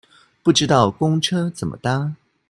[0.41, 2.15] 不知道公車怎麼搭